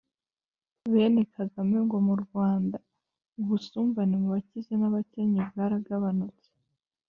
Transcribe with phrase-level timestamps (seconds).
[0.91, 2.77] Bene Kagame ngo mu Rwanda
[3.39, 6.47] ubusumbane mubakize nabakennye bwaragabanutse.